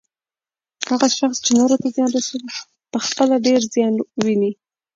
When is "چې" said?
1.45-1.51